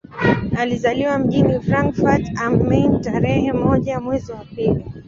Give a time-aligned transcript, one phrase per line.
[0.57, 4.83] Alizaliwa mjini Frankfurt am Main tarehe moja mwezi wa pili